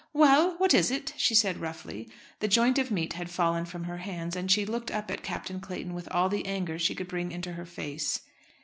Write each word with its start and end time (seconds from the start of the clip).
"Well; 0.13 0.55
what 0.57 0.73
is 0.73 0.89
it?" 0.89 1.13
she 1.15 1.35
said, 1.35 1.61
roughly. 1.61 2.09
The 2.39 2.47
joint 2.47 2.79
of 2.79 2.89
meat 2.89 3.13
had 3.13 3.29
fallen 3.29 3.65
from 3.65 3.83
her 3.83 3.97
hands, 3.97 4.35
and 4.35 4.49
she 4.49 4.65
looked 4.65 4.89
up 4.89 5.11
at 5.11 5.21
Captain 5.21 5.59
Clayton 5.59 5.93
with 5.93 6.07
all 6.09 6.27
the 6.27 6.47
anger 6.47 6.79
she 6.79 6.95
could 6.95 7.07
bring 7.07 7.31
into 7.31 7.51
her 7.53 7.67
face. 7.67 8.21